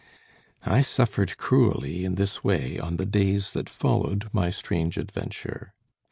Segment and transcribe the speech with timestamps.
[0.65, 5.75] I suffered cruelly in this way on the days that followed my strange adventure.